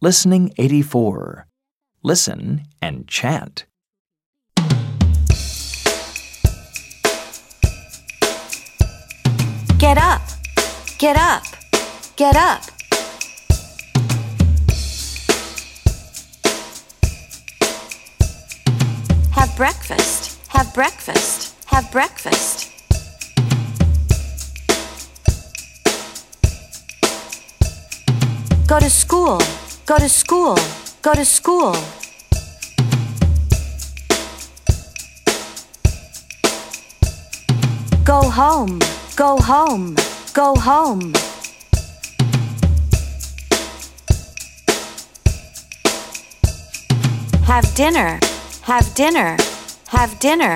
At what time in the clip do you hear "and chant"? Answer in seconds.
2.80-3.66